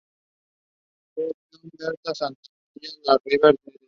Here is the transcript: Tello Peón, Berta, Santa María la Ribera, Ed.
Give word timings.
Tello 1.13 1.31
Peón, 1.51 1.71
Berta, 1.77 2.15
Santa 2.15 2.39
María 2.73 2.89
la 3.05 3.17
Ribera, 3.23 3.49
Ed. 3.51 3.79